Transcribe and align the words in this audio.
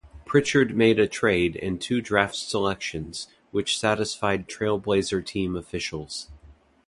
Pritchard 0.25 0.75
made 0.75 0.97
a 0.97 1.07
trade 1.07 1.55
and 1.57 1.79
two 1.79 2.01
draft 2.01 2.33
selections, 2.33 3.27
which 3.51 3.79
satisfied 3.79 4.47
Trail 4.47 4.79
Blazer 4.79 5.21
team 5.21 5.55
officials. 5.55 6.31